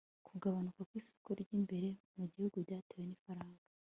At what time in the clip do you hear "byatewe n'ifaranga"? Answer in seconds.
2.65-3.61